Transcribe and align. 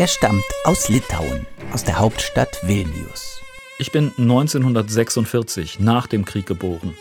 Er 0.00 0.06
stammt 0.06 0.44
aus 0.62 0.88
Litauen, 0.88 1.44
aus 1.72 1.82
der 1.82 1.98
Hauptstadt 1.98 2.60
Vilnius. 2.62 3.40
Ich 3.80 3.90
bin 3.90 4.12
1946 4.16 5.80
nach 5.80 6.06
dem 6.06 6.24
Krieg 6.24 6.46
geboren. 6.46 6.94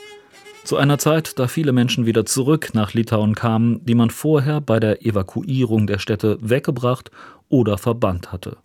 Zu 0.64 0.78
einer 0.78 0.98
Zeit, 0.98 1.38
da 1.38 1.48
viele 1.48 1.74
Menschen 1.74 2.08
wieder 2.08 2.26
zurück 2.26 2.72
nach 2.74 2.96
Litauen 2.96 3.36
kamen, 3.36 3.86
die 3.86 3.94
man 3.94 4.10
vorher 4.10 4.62
bei 4.62 4.80
der 4.80 5.06
Evakuierung 5.06 5.86
der 5.86 6.00
Städte 6.00 6.40
weggebracht 6.42 7.12
oder 7.50 7.78
verbannt 7.78 8.32
hatte. 8.32 8.58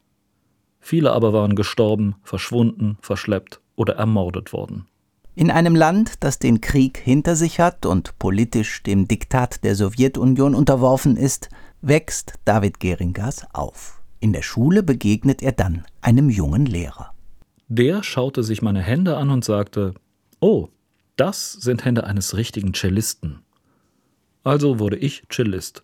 Viele 0.80 1.12
aber 1.12 1.34
waren 1.34 1.54
gestorben, 1.54 2.14
verschwunden, 2.22 2.96
verschleppt 3.02 3.60
oder 3.76 3.96
ermordet 3.96 4.54
worden. 4.54 4.86
In 5.34 5.50
einem 5.50 5.76
Land, 5.76 6.24
das 6.24 6.38
den 6.38 6.62
Krieg 6.62 6.96
hinter 6.96 7.36
sich 7.36 7.60
hat 7.60 7.84
und 7.84 8.18
politisch 8.18 8.82
dem 8.82 9.06
Diktat 9.06 9.62
der 9.62 9.74
Sowjetunion 9.74 10.54
unterworfen 10.54 11.18
ist, 11.18 11.50
wächst 11.82 12.32
David 12.46 12.80
Geringas 12.80 13.46
auf. 13.52 14.01
In 14.22 14.32
der 14.32 14.42
Schule 14.42 14.84
begegnet 14.84 15.42
er 15.42 15.50
dann 15.50 15.84
einem 16.00 16.30
jungen 16.30 16.64
Lehrer. 16.64 17.12
Der 17.66 18.04
schaute 18.04 18.44
sich 18.44 18.62
meine 18.62 18.80
Hände 18.80 19.16
an 19.16 19.30
und 19.30 19.44
sagte, 19.44 19.94
Oh, 20.38 20.68
das 21.16 21.54
sind 21.54 21.84
Hände 21.84 22.04
eines 22.04 22.36
richtigen 22.36 22.72
Cellisten. 22.72 23.40
Also 24.44 24.78
wurde 24.78 24.96
ich 24.96 25.24
Cellist. 25.28 25.82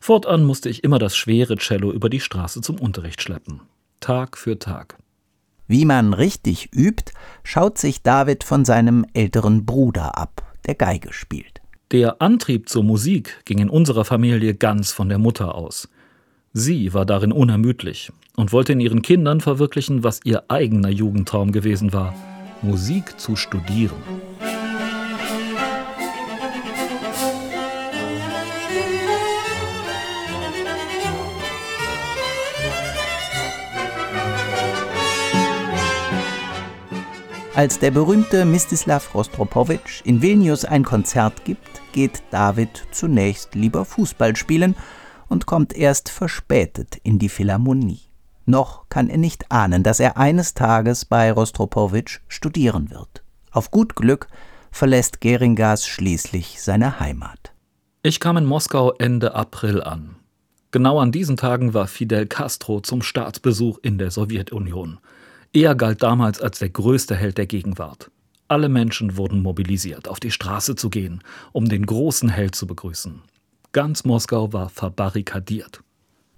Fortan 0.00 0.42
musste 0.42 0.68
ich 0.68 0.82
immer 0.82 0.98
das 0.98 1.16
schwere 1.16 1.58
Cello 1.58 1.92
über 1.92 2.10
die 2.10 2.18
Straße 2.18 2.60
zum 2.60 2.80
Unterricht 2.80 3.22
schleppen. 3.22 3.60
Tag 4.00 4.36
für 4.36 4.58
Tag. 4.58 4.98
Wie 5.68 5.84
man 5.84 6.12
richtig 6.12 6.74
übt, 6.74 7.12
schaut 7.44 7.78
sich 7.78 8.02
David 8.02 8.42
von 8.42 8.64
seinem 8.64 9.06
älteren 9.14 9.64
Bruder 9.64 10.18
ab, 10.18 10.42
der 10.66 10.74
Geige 10.74 11.12
spielt. 11.12 11.60
Der 11.92 12.20
Antrieb 12.20 12.68
zur 12.68 12.82
Musik 12.82 13.44
ging 13.44 13.58
in 13.58 13.70
unserer 13.70 14.04
Familie 14.04 14.56
ganz 14.56 14.90
von 14.90 15.08
der 15.08 15.18
Mutter 15.18 15.54
aus. 15.54 15.88
Sie 16.52 16.92
war 16.92 17.06
darin 17.06 17.30
unermüdlich 17.30 18.10
und 18.34 18.52
wollte 18.52 18.72
in 18.72 18.80
ihren 18.80 19.02
Kindern 19.02 19.40
verwirklichen, 19.40 20.02
was 20.02 20.18
ihr 20.24 20.42
eigener 20.48 20.88
Jugendtraum 20.88 21.52
gewesen 21.52 21.92
war, 21.92 22.12
Musik 22.60 23.20
zu 23.20 23.36
studieren. 23.36 23.94
Als 37.54 37.78
der 37.78 37.92
berühmte 37.92 38.44
Mstislav 38.44 39.14
Rostropowitsch 39.14 40.00
in 40.04 40.20
Vilnius 40.20 40.64
ein 40.64 40.82
Konzert 40.82 41.44
gibt, 41.44 41.80
geht 41.92 42.24
David 42.32 42.88
zunächst 42.90 43.54
lieber 43.54 43.84
Fußball 43.84 44.34
spielen 44.34 44.74
und 45.30 45.46
kommt 45.46 45.74
erst 45.74 46.10
verspätet 46.10 46.96
in 47.02 47.18
die 47.18 47.30
Philharmonie. 47.30 48.02
Noch 48.44 48.88
kann 48.88 49.08
er 49.08 49.16
nicht 49.16 49.50
ahnen, 49.50 49.82
dass 49.82 50.00
er 50.00 50.18
eines 50.18 50.54
Tages 50.54 51.04
bei 51.06 51.32
Rostropowitsch 51.32 52.18
studieren 52.28 52.90
wird. 52.90 53.22
Auf 53.52 53.70
gut 53.70 53.96
Glück 53.96 54.26
verlässt 54.70 55.20
Geringas 55.20 55.86
schließlich 55.86 56.60
seine 56.60 57.00
Heimat. 57.00 57.52
Ich 58.02 58.18
kam 58.20 58.36
in 58.36 58.44
Moskau 58.44 58.92
Ende 58.98 59.34
April 59.34 59.82
an. 59.82 60.16
Genau 60.72 60.98
an 60.98 61.12
diesen 61.12 61.36
Tagen 61.36 61.74
war 61.74 61.86
Fidel 61.86 62.26
Castro 62.26 62.80
zum 62.80 63.02
Staatsbesuch 63.02 63.78
in 63.82 63.98
der 63.98 64.10
Sowjetunion. 64.10 64.98
Er 65.52 65.74
galt 65.74 66.02
damals 66.02 66.40
als 66.40 66.60
der 66.60 66.70
größte 66.70 67.16
Held 67.16 67.38
der 67.38 67.46
Gegenwart. 67.46 68.10
Alle 68.46 68.68
Menschen 68.68 69.16
wurden 69.16 69.42
mobilisiert, 69.42 70.08
auf 70.08 70.18
die 70.18 70.30
Straße 70.30 70.76
zu 70.76 70.90
gehen, 70.90 71.22
um 71.52 71.68
den 71.68 71.86
großen 71.86 72.28
Held 72.28 72.54
zu 72.54 72.66
begrüßen. 72.66 73.22
Ganz 73.72 74.04
Moskau 74.04 74.52
war 74.52 74.68
verbarrikadiert. 74.68 75.84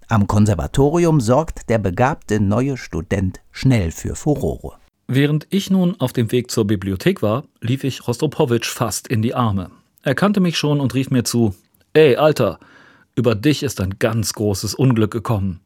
Am 0.09 0.27
Konservatorium 0.27 1.19
sorgt 1.19 1.70
der 1.70 1.79
begabte 1.79 2.41
neue 2.41 2.77
Student 2.77 3.41
schnell 3.51 3.91
für 3.91 4.15
Furore. 4.15 4.77
Während 5.09 5.47
ich 5.48 5.71
nun 5.71 5.98
auf 5.98 6.13
dem 6.13 6.31
Weg 6.31 6.51
zur 6.51 6.67
Bibliothek 6.67 7.23
war, 7.23 7.45
lief 7.63 7.85
ich 7.85 8.07
Rostropowitsch 8.07 8.69
fast 8.69 9.09
in 9.09 9.23
die 9.23 9.35
Arme. 9.35 9.71
Er 10.03 10.15
kannte 10.15 10.41
mich 10.41 10.59
schon 10.59 10.79
und 10.79 10.92
rief 10.92 11.11
mir 11.11 11.25
zu: 11.25 11.55
Ey, 11.95 12.17
Alter, 12.17 12.59
über 13.15 13.35
dich 13.35 13.63
ist 13.63 13.81
ein 13.81 13.98
ganz 13.98 14.35
großes 14.35 14.75
Unglück 14.75 15.11
gekommen. 15.11 15.61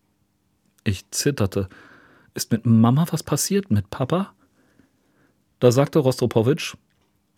Ich 0.84 1.10
zitterte. 1.10 1.68
Ist 2.34 2.52
mit 2.52 2.64
Mama 2.64 3.06
was 3.10 3.24
passiert? 3.24 3.72
Mit 3.72 3.90
Papa? 3.90 4.32
Da 5.58 5.72
sagte 5.72 5.98
Rostropowitsch: 5.98 6.76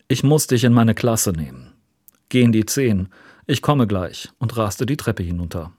Ich 0.07 0.21
muss 0.21 0.45
dich 0.45 0.65
in 0.65 0.73
meine 0.73 0.93
Klasse 0.93 1.31
nehmen. 1.31 1.73
Geh 2.29 2.43
in 2.43 2.51
die 2.51 2.67
Zehn. 2.67 3.09
Ich 3.49 3.63
komme 3.63 3.87
gleich 3.87 4.29
und 4.37 4.57
raste 4.57 4.85
die 4.85 4.95
Treppe 4.95 5.23
hinunter. 5.23 5.71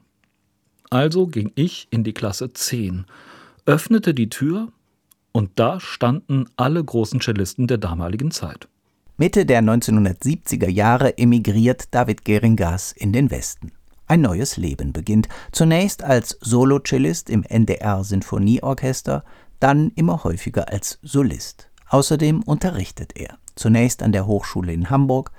Also 0.91 1.29
ging 1.29 1.53
ich 1.55 1.87
in 1.93 2.03
die 2.03 2.13
Klasse 2.13 2.53
10, 2.53 3.05
öffnete 3.65 4.13
die 4.13 4.29
Tür 4.29 4.73
und 5.31 5.53
da 5.55 5.79
standen 5.79 6.47
alle 6.57 6.83
großen 6.83 7.21
Cellisten 7.21 7.69
der 7.69 7.79
damaligen 7.79 8.33
Zeit. 8.33 8.67
Mitte 9.19 9.47
der 9.47 9.63
1970er 9.63 10.69
Jahre 10.69 11.17
emigriert 11.17 11.95
David 11.95 12.25
Geringas 12.25 12.91
in 12.91 13.13
den 13.13 13.31
Westen. 13.31 13.71
Ein 14.09 14.23
neues 14.23 14.57
Leben 14.57 14.93
beginnt, 14.93 15.29
zunächst 15.53 16.03
als 16.03 16.39
Solocellist 16.41 17.31
im 17.31 17.45
NDR 17.45 18.03
Sinfonieorchester, 18.03 19.23
dann 19.61 19.93
immer 19.95 20.25
häufiger 20.25 20.69
als 20.71 20.99
Solist. 21.03 21.71
Außerdem 21.89 22.43
unterrichtet 22.43 23.13
er, 23.15 23.39
zunächst 23.55 24.03
an 24.03 24.11
der 24.11 24.27
Hochschule 24.27 24.73
in 24.73 24.91
Hamburg, 24.91 25.31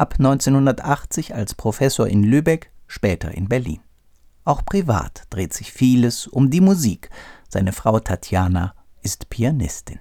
ab 0.00 0.14
1980 0.18 1.34
als 1.34 1.54
Professor 1.54 2.06
in 2.06 2.24
Lübeck, 2.24 2.72
später 2.86 3.32
in 3.32 3.48
Berlin. 3.48 3.80
Auch 4.44 4.64
privat 4.64 5.24
dreht 5.28 5.52
sich 5.52 5.72
vieles 5.72 6.26
um 6.26 6.50
die 6.50 6.62
Musik. 6.62 7.10
Seine 7.48 7.72
Frau 7.72 8.00
Tatjana 8.00 8.74
ist 9.02 9.28
Pianistin. 9.28 10.00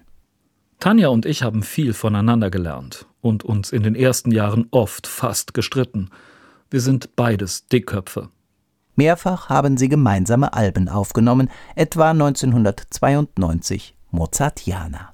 Tanja 0.79 1.09
und 1.09 1.25
ich 1.25 1.43
haben 1.43 1.61
viel 1.61 1.93
voneinander 1.93 2.49
gelernt 2.49 3.05
und 3.19 3.43
uns 3.43 3.73
in 3.73 3.83
den 3.83 3.95
ersten 3.95 4.31
Jahren 4.31 4.67
oft 4.71 5.05
fast 5.05 5.53
gestritten. 5.53 6.09
Wir 6.71 6.79
sind 6.79 7.17
beides 7.17 7.67
Dickköpfe. 7.67 8.29
Mehrfach 8.95 9.49
haben 9.49 9.75
sie 9.75 9.89
gemeinsame 9.89 10.53
Alben 10.53 10.87
aufgenommen, 10.87 11.49
etwa 11.75 12.11
1992 12.11 13.97
Mozartiana. 14.11 15.13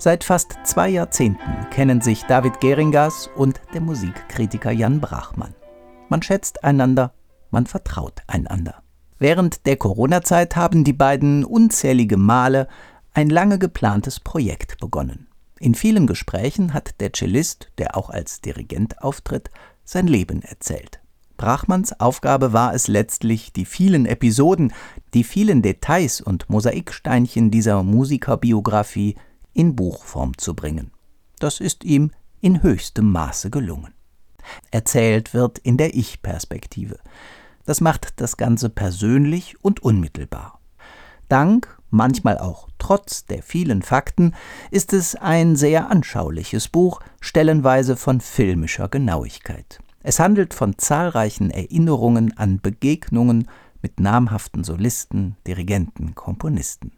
Seit 0.00 0.22
fast 0.22 0.54
zwei 0.62 0.90
Jahrzehnten 0.90 1.68
kennen 1.70 2.00
sich 2.00 2.22
David 2.22 2.60
Geringas 2.60 3.28
und 3.34 3.60
der 3.74 3.80
Musikkritiker 3.80 4.70
Jan 4.70 5.00
Brachmann. 5.00 5.56
Man 6.08 6.22
schätzt 6.22 6.62
einander, 6.62 7.12
man 7.50 7.66
vertraut 7.66 8.22
einander. 8.28 8.82
Während 9.18 9.66
der 9.66 9.76
Corona-Zeit 9.76 10.54
haben 10.54 10.84
die 10.84 10.92
beiden 10.92 11.44
unzählige 11.44 12.16
Male 12.16 12.68
ein 13.12 13.28
lange 13.28 13.58
geplantes 13.58 14.20
Projekt 14.20 14.78
begonnen. 14.78 15.26
In 15.58 15.74
vielen 15.74 16.06
Gesprächen 16.06 16.74
hat 16.74 17.00
der 17.00 17.12
Cellist, 17.12 17.72
der 17.78 17.96
auch 17.96 18.08
als 18.08 18.40
Dirigent 18.40 19.02
auftritt, 19.02 19.50
sein 19.82 20.06
Leben 20.06 20.42
erzählt. 20.42 21.00
Brachmanns 21.36 21.98
Aufgabe 21.98 22.52
war 22.52 22.72
es 22.72 22.86
letztlich, 22.86 23.52
die 23.52 23.64
vielen 23.64 24.06
Episoden, 24.06 24.72
die 25.14 25.24
vielen 25.24 25.62
Details 25.62 26.20
und 26.20 26.48
Mosaiksteinchen 26.48 27.50
dieser 27.50 27.82
Musikerbiografie 27.82 29.16
in 29.58 29.74
Buchform 29.74 30.38
zu 30.38 30.54
bringen. 30.54 30.92
Das 31.40 31.58
ist 31.58 31.82
ihm 31.82 32.12
in 32.40 32.62
höchstem 32.62 33.10
Maße 33.10 33.50
gelungen. 33.50 33.92
Erzählt 34.70 35.34
wird 35.34 35.58
in 35.58 35.76
der 35.76 35.96
Ich-Perspektive. 35.96 37.00
Das 37.66 37.80
macht 37.80 38.20
das 38.20 38.36
Ganze 38.36 38.70
persönlich 38.70 39.56
und 39.60 39.80
unmittelbar. 39.80 40.60
Dank, 41.28 41.76
manchmal 41.90 42.38
auch 42.38 42.68
trotz 42.78 43.26
der 43.26 43.42
vielen 43.42 43.82
Fakten, 43.82 44.32
ist 44.70 44.92
es 44.92 45.16
ein 45.16 45.56
sehr 45.56 45.90
anschauliches 45.90 46.68
Buch, 46.68 47.00
stellenweise 47.20 47.96
von 47.96 48.20
filmischer 48.20 48.88
Genauigkeit. 48.88 49.80
Es 50.04 50.20
handelt 50.20 50.54
von 50.54 50.78
zahlreichen 50.78 51.50
Erinnerungen 51.50 52.34
an 52.38 52.60
Begegnungen 52.60 53.48
mit 53.82 53.98
namhaften 53.98 54.62
Solisten, 54.62 55.36
Dirigenten, 55.46 56.14
Komponisten. 56.14 56.92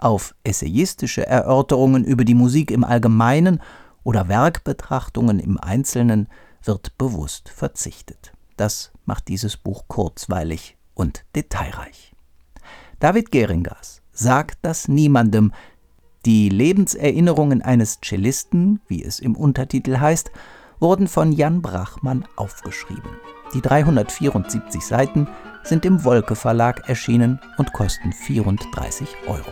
Auf 0.00 0.34
essayistische 0.44 1.26
Erörterungen 1.26 2.04
über 2.04 2.24
die 2.24 2.34
Musik 2.34 2.70
im 2.70 2.84
Allgemeinen 2.84 3.60
oder 4.02 4.28
Werkbetrachtungen 4.28 5.38
im 5.38 5.60
Einzelnen 5.60 6.28
wird 6.64 6.96
bewusst 6.96 7.50
verzichtet. 7.50 8.32
Das 8.56 8.92
macht 9.04 9.28
dieses 9.28 9.58
Buch 9.58 9.84
kurzweilig 9.88 10.78
und 10.94 11.26
detailreich. 11.36 12.14
David 12.98 13.30
Geringas 13.30 14.00
sagt 14.10 14.58
das 14.62 14.88
niemandem. 14.88 15.52
Die 16.24 16.48
Lebenserinnerungen 16.48 17.60
eines 17.60 17.98
Cellisten, 18.02 18.80
wie 18.88 19.04
es 19.04 19.20
im 19.20 19.36
Untertitel 19.36 19.98
heißt, 19.98 20.30
wurden 20.78 21.08
von 21.08 21.30
Jan 21.32 21.60
Brachmann 21.60 22.24
aufgeschrieben. 22.36 23.10
Die 23.52 23.60
374 23.60 24.80
Seiten 24.80 25.28
sind 25.62 25.84
im 25.84 26.04
Wolke 26.04 26.36
Verlag 26.36 26.88
erschienen 26.88 27.38
und 27.58 27.74
kosten 27.74 28.12
34 28.12 29.08
Euro. 29.26 29.50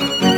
Musik 0.00 0.29